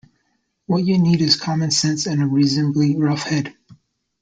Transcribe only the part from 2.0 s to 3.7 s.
and a reasonably rough head.